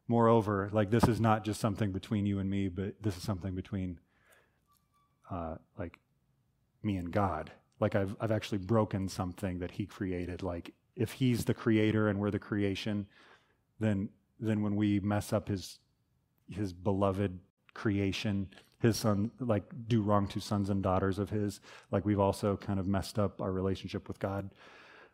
[0.08, 3.54] moreover, like this is not just something between you and me, but this is something
[3.54, 3.98] between
[5.30, 5.98] uh, like
[6.82, 7.50] me and God.
[7.80, 10.42] Like I've, I've actually broken something that he created.
[10.42, 13.06] Like if he's the creator and we're the creation,
[13.80, 14.08] then
[14.40, 15.78] then when we mess up his
[16.48, 17.38] his beloved
[17.74, 18.48] creation,
[18.80, 22.78] his son, like do wrong to sons and daughters of his, like we've also kind
[22.78, 24.50] of messed up our relationship with God.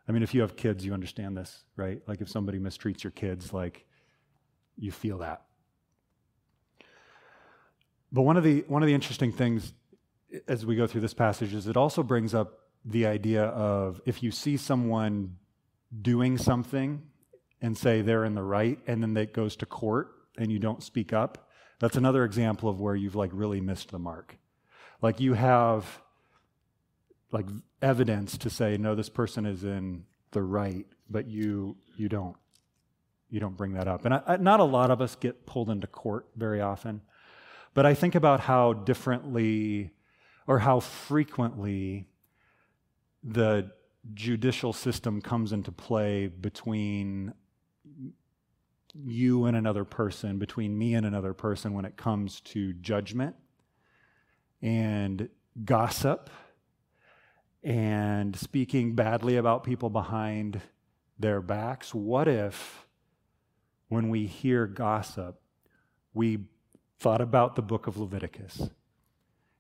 [0.09, 2.03] I mean, if you have kids, you understand this, right?
[2.07, 3.87] Like if somebody mistreats your kids, like
[4.77, 5.43] you feel that.
[8.13, 9.73] But one of the one of the interesting things
[10.49, 14.23] as we go through this passage is it also brings up the idea of if
[14.23, 15.37] you see someone
[16.03, 17.03] doing something
[17.61, 20.83] and say they're in the right, and then that goes to court and you don't
[20.83, 21.49] speak up,
[21.79, 24.37] that's another example of where you've like really missed the mark.
[25.03, 26.03] Like you have
[27.31, 27.47] like
[27.81, 32.37] evidence to say no this person is in the right, but you you don't
[33.29, 34.05] you don't bring that up.
[34.05, 37.03] And I, I, not a lot of us get pulled into court very often.
[37.73, 39.93] But I think about how differently
[40.47, 42.09] or how frequently
[43.23, 43.71] the
[44.15, 47.35] judicial system comes into play between
[48.95, 53.37] you and another person, between me and another person when it comes to judgment
[54.63, 55.29] and
[55.65, 56.31] gossip
[57.63, 60.61] and speaking badly about people behind
[61.19, 61.95] their backs.
[61.95, 62.87] What if,
[63.89, 65.41] when we hear gossip,
[66.15, 66.47] we
[66.99, 68.71] thought about the book of Leviticus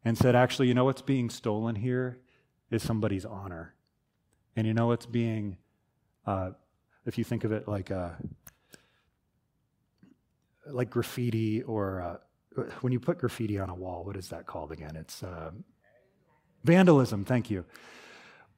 [0.04, 2.20] and said, actually, you know what's being stolen here
[2.70, 3.74] is somebody's honor.
[4.56, 5.58] And you know what's being,
[6.26, 6.50] uh,
[7.06, 8.16] if you think of it like a,
[10.72, 14.72] like graffiti or uh, when you put graffiti on a wall, what is that called
[14.72, 14.96] again?
[14.96, 15.50] It's uh,
[16.64, 17.24] vandalism.
[17.24, 17.64] Thank you.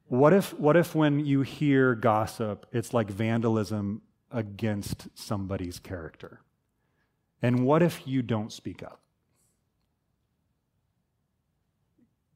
[0.06, 6.40] What if, what if when you hear gossip, it's like vandalism against somebody's character?
[7.40, 9.00] And what if you don't speak up?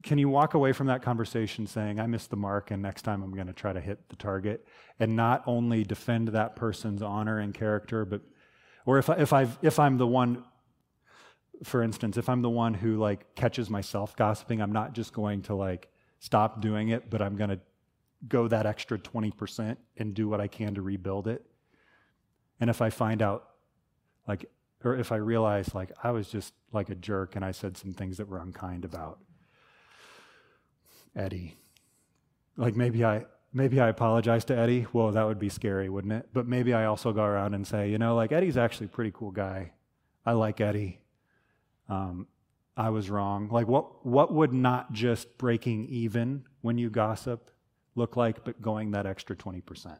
[0.02, 3.22] Can you walk away from that conversation saying, I missed the mark, and next time
[3.22, 4.64] I'm going to try to hit the target,
[5.00, 8.22] and not only defend that person's honor and character, but
[8.86, 10.44] or if, I, if, I've, if I'm the one,
[11.64, 15.42] for instance, if I'm the one who like catches myself gossiping, I'm not just going
[15.42, 15.88] to like
[16.20, 17.60] stop doing it, but I'm going to
[18.28, 21.44] go that extra 20% and do what I can to rebuild it.
[22.60, 23.48] And if I find out,
[24.26, 24.46] like,
[24.84, 27.92] or if I realize, like, I was just like a jerk and I said some
[27.92, 29.18] things that were unkind about
[31.14, 31.56] Eddie,
[32.56, 34.86] like maybe I, maybe I apologize to Eddie.
[34.92, 36.28] Well, that would be scary, wouldn't it?
[36.34, 39.12] But maybe I also go around and say, you know, like Eddie's actually a pretty
[39.12, 39.72] cool guy.
[40.26, 41.00] I like Eddie.
[41.88, 42.26] Um,
[42.76, 43.48] I was wrong.
[43.48, 47.50] Like, what, what would not just breaking even when you gossip
[47.94, 49.98] look like, but going that extra 20%?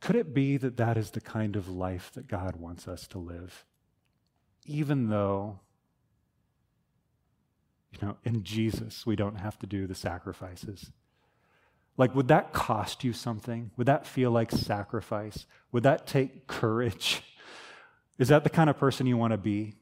[0.00, 3.18] Could it be that that is the kind of life that God wants us to
[3.18, 3.64] live?
[4.66, 5.60] Even though
[8.00, 10.90] you know, in Jesus, we don't have to do the sacrifices.
[11.96, 13.70] Like, would that cost you something?
[13.76, 15.46] Would that feel like sacrifice?
[15.72, 17.22] Would that take courage?
[18.18, 19.74] Is that the kind of person you want to be?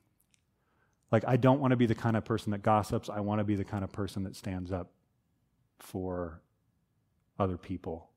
[1.11, 3.09] Like, I don't want to be the kind of person that gossips.
[3.11, 4.91] I want to be the kind of person that stands up
[5.79, 6.41] for
[7.39, 8.09] other people.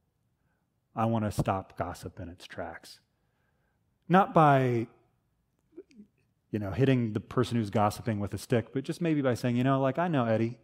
[0.96, 3.00] I want to stop gossip in its tracks.
[4.08, 4.88] Not by
[6.56, 9.58] you know, hitting the person who's gossiping with a stick, but just maybe by saying,
[9.58, 10.58] you know, like, I know Eddie.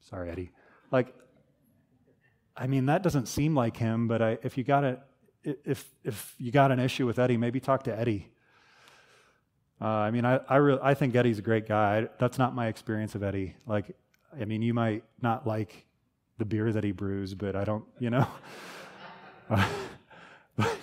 [0.00, 0.52] Sorry, Eddie.
[0.92, 1.12] Like,
[2.56, 5.00] I mean, that doesn't seem like him, but I, if you got a,
[5.42, 8.30] if, if you got an issue with Eddie, maybe talk to Eddie.
[9.80, 12.06] Uh, I mean, I, I, re- I think Eddie's a great guy.
[12.20, 13.56] That's not my experience of Eddie.
[13.66, 13.96] Like,
[14.40, 15.84] I mean, you might not like
[16.38, 18.28] the beer that he brews, but I don't, you know.
[20.56, 20.76] But,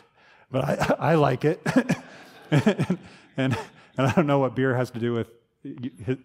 [0.49, 1.61] but I, I like it.
[2.51, 2.97] and,
[3.37, 3.57] and,
[3.97, 5.27] and I don't know what beer has to do with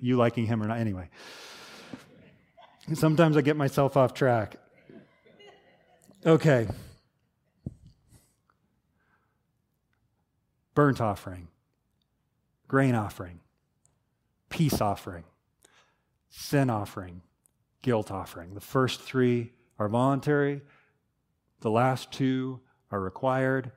[0.00, 0.78] you, liking him or not.
[0.78, 1.08] Anyway,
[2.94, 4.56] sometimes I get myself off track.
[6.24, 6.68] Okay.
[10.74, 11.48] Burnt offering,
[12.68, 13.40] grain offering,
[14.48, 15.24] peace offering,
[16.28, 17.22] sin offering,
[17.82, 18.54] guilt offering.
[18.54, 20.62] The first three are voluntary,
[21.60, 22.60] the last two
[22.90, 23.72] are required.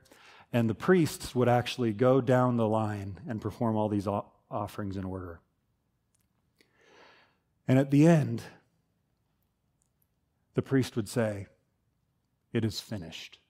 [0.54, 5.04] And the priests would actually go down the line and perform all these offerings in
[5.04, 5.40] order.
[7.66, 8.40] And at the end,
[10.54, 11.48] the priest would say,
[12.52, 13.40] It is finished.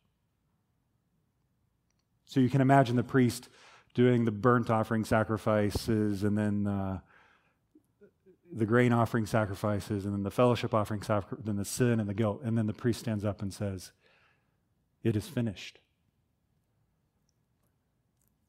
[2.25, 3.51] So you can imagine the priest
[3.93, 7.01] doing the burnt offering sacrifices and then uh,
[8.51, 12.15] the grain offering sacrifices and then the fellowship offering sacrifices, then the sin and the
[12.15, 12.41] guilt.
[12.43, 13.93] And then the priest stands up and says,
[15.03, 15.81] It is finished.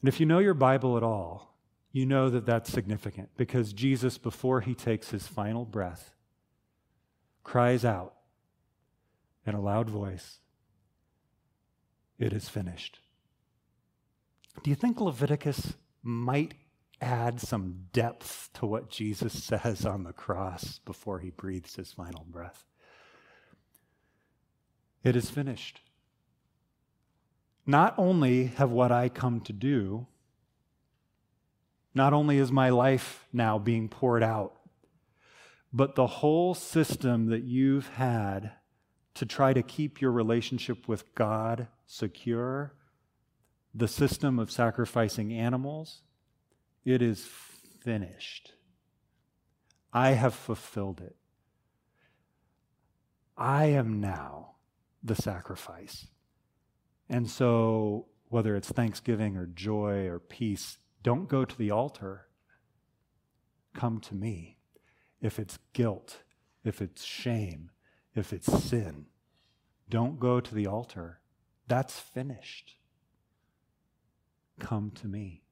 [0.06, 1.58] And if you know your Bible at all,
[1.92, 6.14] you know that that's significant because Jesus, before he takes his final breath,
[7.44, 8.14] cries out
[9.48, 10.42] in a loud voice,
[12.20, 13.00] It is finished.
[14.62, 16.54] Do you think Leviticus might
[17.02, 22.28] add some depth to what Jesus says on the cross before he breathes his final
[22.30, 22.64] breath.
[25.04, 25.82] It is finished.
[27.66, 30.06] Not only have what I come to do,
[31.94, 34.54] not only is my life now being poured out,
[35.74, 38.52] but the whole system that you've had
[39.16, 42.74] to try to keep your relationship with God secure,
[43.74, 46.02] the system of sacrificing animals,
[46.84, 47.28] it is
[47.82, 48.54] finished.
[49.92, 51.16] I have fulfilled it.
[53.38, 54.56] I am now
[55.04, 56.08] the sacrifice.
[57.10, 62.28] And so, whether it's thanksgiving or joy or peace, don't go to the altar.
[63.74, 64.58] Come to me.
[65.22, 66.24] If it's guilt,
[66.64, 67.72] if it's shame,
[68.16, 69.06] if it's sin,
[69.90, 71.20] don't go to the altar.
[71.68, 72.76] That's finished.
[74.60, 75.44] Come to me.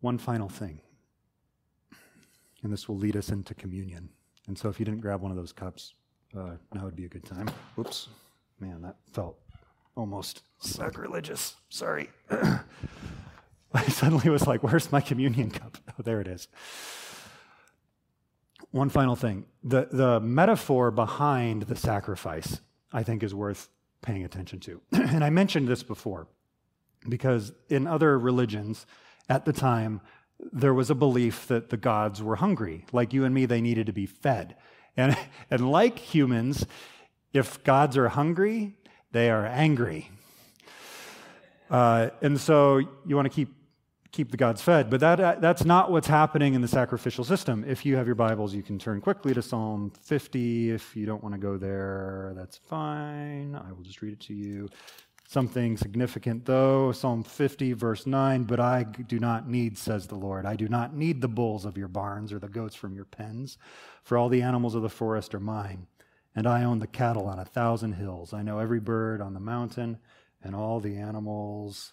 [0.00, 0.80] One final thing,
[2.62, 4.10] and this will lead us into communion.
[4.46, 5.94] And so if you didn't grab one of those cups,
[6.36, 7.48] uh, now would be a good time.
[7.76, 8.08] Whoops.
[8.60, 9.38] Man, that felt
[9.94, 11.54] almost sacrilegious.
[11.68, 12.10] Sorry.
[12.30, 15.78] I suddenly was like, where's my communion cup?
[15.98, 16.46] Oh, there it is.
[18.70, 19.46] One final thing.
[19.64, 22.60] The, the metaphor behind the sacrifice,
[22.92, 23.68] I think, is worth
[24.00, 24.80] paying attention to.
[24.92, 26.28] and I mentioned this before
[27.08, 28.86] because in other religions,
[29.28, 30.00] at the time,
[30.52, 32.84] there was a belief that the gods were hungry.
[32.92, 34.56] Like you and me, they needed to be fed.
[34.98, 35.16] And,
[35.50, 36.66] and like humans,
[37.32, 38.74] if gods are hungry,
[39.12, 40.10] they are angry.
[41.70, 43.54] Uh, and so you want to keep,
[44.10, 44.90] keep the gods fed.
[44.90, 47.64] But that, uh, that's not what's happening in the sacrificial system.
[47.66, 50.70] If you have your Bibles, you can turn quickly to Psalm 50.
[50.70, 53.54] If you don't want to go there, that's fine.
[53.54, 54.68] I will just read it to you.
[55.30, 60.46] Something significant, though, Psalm 50, verse 9, but I do not need, says the Lord,
[60.46, 63.58] I do not need the bulls of your barns or the goats from your pens,
[64.02, 65.86] for all the animals of the forest are mine,
[66.34, 68.32] and I own the cattle on a thousand hills.
[68.32, 69.98] I know every bird on the mountain,
[70.42, 71.92] and all the animals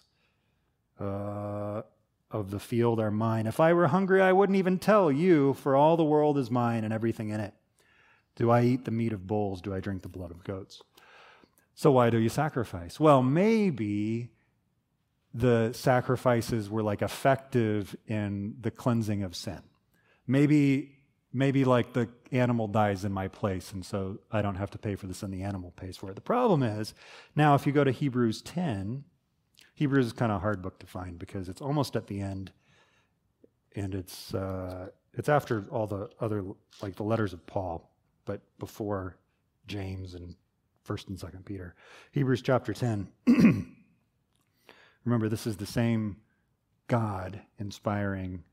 [0.98, 1.82] uh,
[2.30, 3.46] of the field are mine.
[3.46, 6.84] If I were hungry, I wouldn't even tell you, for all the world is mine
[6.84, 7.52] and everything in it.
[8.34, 9.60] Do I eat the meat of bulls?
[9.60, 10.80] Do I drink the blood of goats?
[11.76, 12.98] So why do you sacrifice?
[12.98, 14.30] Well, maybe
[15.34, 19.60] the sacrifices were like effective in the cleansing of sin.
[20.26, 20.94] Maybe
[21.34, 24.94] maybe like the animal dies in my place and so I don't have to pay
[24.96, 26.14] for this and the animal pays for it.
[26.14, 26.94] The problem is
[27.36, 29.04] now if you go to Hebrews 10,
[29.74, 32.52] Hebrews is kind of a hard book to find because it's almost at the end
[33.74, 36.42] and it's uh, it's after all the other
[36.80, 37.90] like the letters of Paul,
[38.24, 39.18] but before
[39.66, 40.36] James and
[40.86, 41.74] First and Second Peter.
[42.12, 43.08] Hebrews chapter 10.
[45.04, 46.16] Remember, this is the same
[46.86, 48.44] God inspiring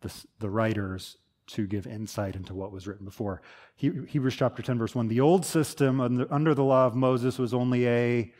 [0.00, 1.18] the, the writers
[1.48, 3.42] to give insight into what was written before.
[3.74, 5.08] He, Hebrews chapter 10, verse 1.
[5.08, 8.32] The old system under, under the law of Moses was only a,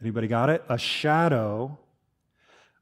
[0.00, 0.64] anybody got it?
[0.68, 1.78] A shadow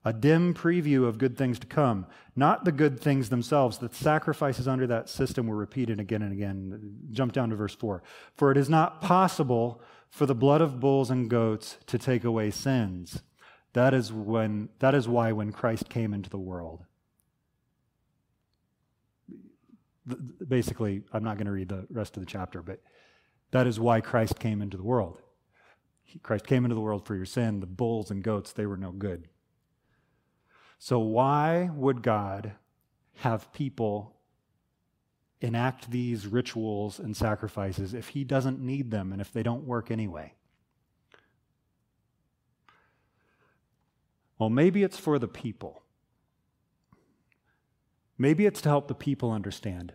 [0.05, 3.79] a dim preview of good things to come, not the good things themselves.
[3.79, 6.99] The sacrifices under that system were repeated again and again.
[7.13, 8.03] Jump down to verse 4.
[8.35, 9.81] For it is not possible
[10.11, 13.23] for the blood of bulls and goats to take away sins.
[13.75, 16.85] That is when that is why when Christ came into the world.
[20.47, 22.81] Basically, I'm not going to read the rest of the chapter, but
[23.53, 25.23] that is why Christ came into the world.
[26.23, 27.61] Christ came into the world for your sin.
[27.61, 29.29] The bulls and goats, they were no good.
[30.85, 32.55] So, why would God
[33.19, 34.17] have people
[35.41, 39.93] enact these rituals and sacrifices if He doesn't need them and if they don't work
[39.93, 40.35] anyway?
[44.41, 45.85] Well, maybe it's for the people.
[48.19, 49.93] Maybe it's to help the people understand.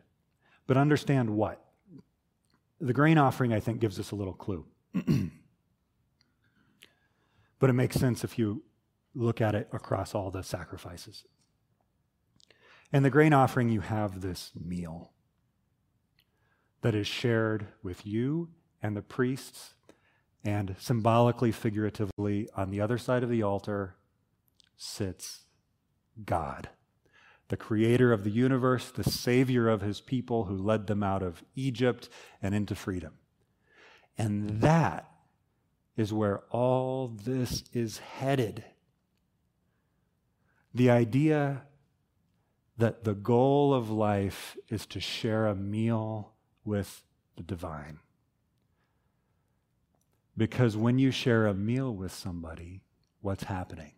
[0.68, 1.66] But understand what?
[2.80, 4.66] The grain offering, I think, gives us a little clue.
[7.60, 8.64] but it makes sense if you
[9.18, 11.26] look at it across all the sacrifices.
[12.94, 15.12] In the grain offering, you have this meal
[16.82, 18.50] that is shared with you
[18.82, 19.74] and the priests,
[20.44, 23.96] and symbolically, figuratively, on the other side of the altar
[24.78, 25.46] sits
[26.24, 26.70] God,
[27.50, 31.44] the creator of the universe, the savior of his people who led them out of
[31.56, 32.08] Egypt
[32.42, 33.14] and into freedom.
[34.18, 35.12] And that
[35.98, 38.64] is where all this is headed.
[40.74, 41.64] The idea
[42.78, 47.04] that the goal of life is to share a meal with
[47.36, 48.00] the divine.
[50.36, 52.82] Because when you share a meal with somebody,
[53.22, 53.94] what's happening?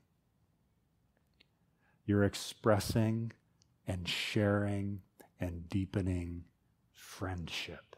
[2.06, 3.34] You're expressing
[3.86, 5.02] and sharing
[5.40, 6.46] and deepening
[6.94, 7.96] friendship.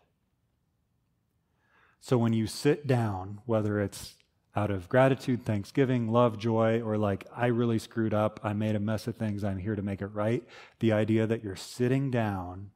[2.00, 4.16] So when you sit down, whether it's
[4.56, 8.80] out of gratitude, thanksgiving, love, joy, or like, I really screwed up, I made a
[8.80, 10.44] mess of things, I'm here to make it right,
[10.80, 12.72] the idea that you're sitting down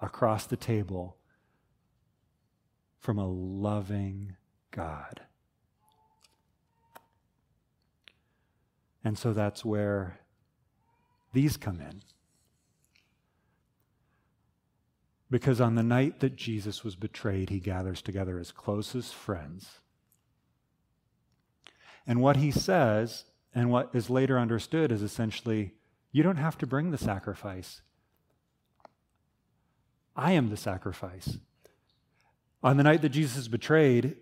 [0.00, 1.16] across the table
[2.98, 4.36] from a loving
[4.72, 5.20] God.
[9.04, 10.18] And so that's where
[11.32, 12.02] these come in.
[15.30, 19.78] Because on the night that Jesus was betrayed, he gathers together his closest friends.
[22.06, 23.24] And what he says,
[23.54, 25.74] and what is later understood, is essentially
[26.12, 27.82] you don't have to bring the sacrifice.
[30.16, 31.38] I am the sacrifice.
[32.62, 34.16] On the night that Jesus is betrayed,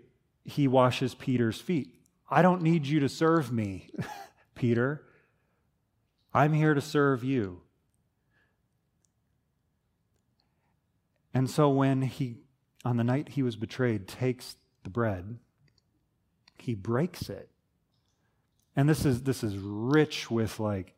[0.45, 1.95] he washes Peter's feet.
[2.31, 3.91] I don't need you to serve me,
[4.55, 5.05] Peter.
[6.33, 7.63] I'm here to serve you.
[11.35, 12.37] And so when he,
[12.85, 15.39] on the night he was betrayed, takes the bread,
[16.57, 17.51] he breaks it.
[18.79, 20.95] And this is, this is rich with like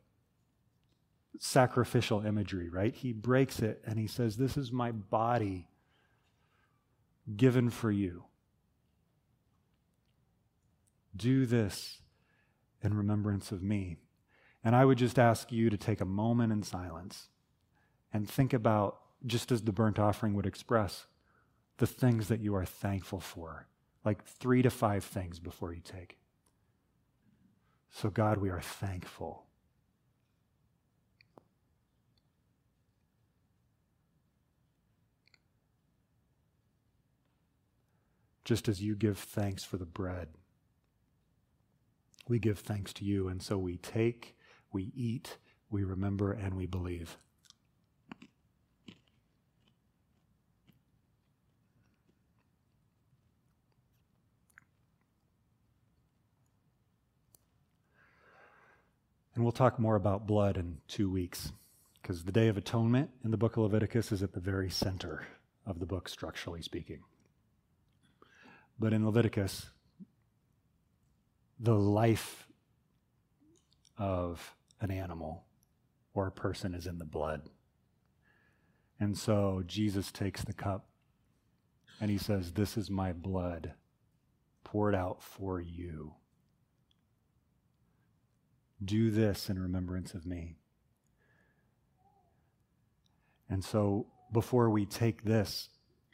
[1.39, 2.95] sacrificial imagery, right?
[2.95, 5.67] He breaks it and he says, This is my body
[7.35, 8.25] given for you.
[11.17, 12.03] Do this
[12.83, 13.97] in remembrance of me.
[14.63, 17.29] And I would just ask you to take a moment in silence
[18.13, 21.07] and think about just as the burnt offering would express,
[21.79, 23.69] the things that you are thankful for,
[24.05, 26.20] like three to five things before you take.
[27.91, 29.47] So, God, we are thankful.
[38.45, 40.29] Just as you give thanks for the bread,
[42.27, 43.29] we give thanks to you.
[43.29, 44.37] And so we take,
[44.73, 45.39] we eat,
[45.69, 47.19] we remember, and we believe.
[59.35, 61.53] And we'll talk more about blood in two weeks,
[62.01, 65.27] because the Day of Atonement in the book of Leviticus is at the very center
[65.65, 67.01] of the book, structurally speaking.
[68.79, 69.71] But in Leviticus,
[71.59, 72.49] the life
[73.99, 75.45] of an animal
[76.15, 77.43] or a person is in the blood.
[78.99, 80.89] And so Jesus takes the cup
[82.01, 83.75] and he says, This is my blood
[84.65, 86.15] poured out for you.
[88.83, 90.57] Do this in remembrance of me.
[93.49, 95.69] And so, before we take this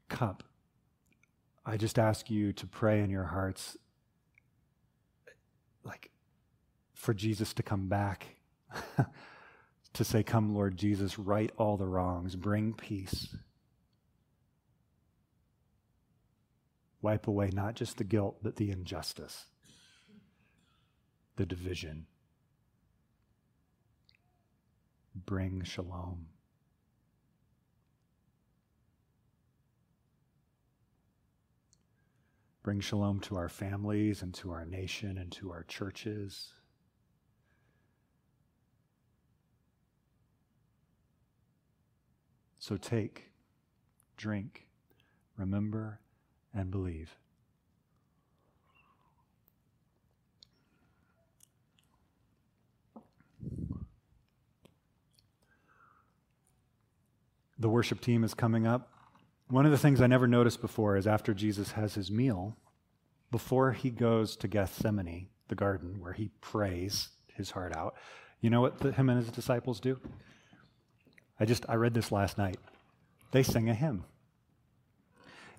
[0.09, 0.43] cup,
[1.65, 3.77] I just ask you to pray in your hearts,
[5.85, 6.11] like,
[6.95, 8.37] for Jesus to come back,
[9.93, 13.29] to say, Come, Lord Jesus, right all the wrongs, bring peace.
[17.03, 19.45] Wipe away not just the guilt, but the injustice,
[21.37, 22.07] the division
[25.25, 26.27] bring shalom.
[32.63, 36.53] Bring shalom to our families and to our nation and to our churches.
[42.59, 43.31] So take,
[44.17, 44.67] drink,
[45.37, 46.01] remember,
[46.53, 47.17] and believe.
[57.67, 58.93] The worship team is coming up.
[59.49, 62.57] One of the things I never noticed before is after Jesus has his meal,
[63.33, 67.97] before he goes to Gethsemane, the garden where he prays his heart out,
[68.41, 69.99] you know what the, him and his disciples do?
[71.41, 72.59] I just I read this last night.
[73.33, 74.05] They sing a hymn.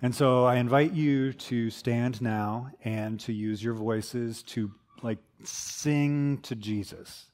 [0.00, 4.70] And so I invite you to stand now and to use your voices to
[5.02, 7.26] like sing to Jesus.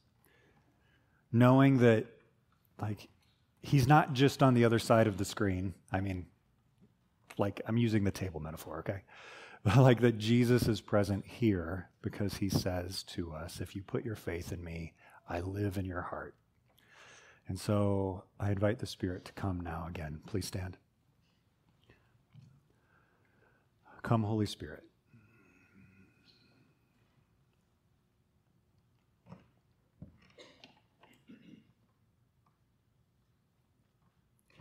[1.31, 2.07] Knowing that
[2.81, 3.07] like
[3.65, 5.73] he's not just on the other side of the screen.
[5.91, 6.27] I mean,
[7.37, 9.01] like I'm using the table metaphor, okay?
[9.75, 14.15] Like that Jesus is present here because he says to us, if you put your
[14.15, 14.93] faith in me,
[15.27, 16.35] I live in your heart.
[17.47, 20.19] And so I invite the Spirit to come now again.
[20.27, 20.77] Please stand.
[24.03, 24.83] Come, Holy Spirit.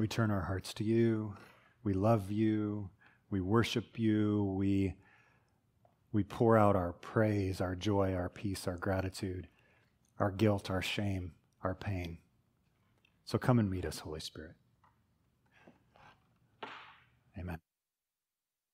[0.04, 1.34] We turn our hearts to you.
[1.82, 2.90] We love you.
[3.30, 4.52] We worship you.
[4.54, 4.96] We,
[6.12, 9.48] we pour out our praise, our joy, our peace, our gratitude,
[10.20, 11.32] our guilt, our shame,
[11.62, 12.18] our pain.
[13.24, 14.56] So come and meet us, Holy Spirit.
[17.38, 17.63] Amen.